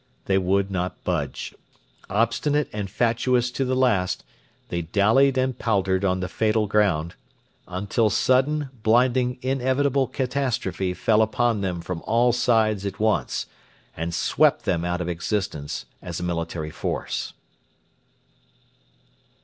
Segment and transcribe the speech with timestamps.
[0.25, 1.53] They would not budge.
[2.09, 4.23] Obstinate and fatuous to the last,
[4.69, 7.13] they dallied and paltered on the fatal ground,
[7.67, 13.45] until sudden, blinding, inevitable catastrophe fell upon them from all sides at once,
[13.95, 17.33] and swept them out of existence as a military force.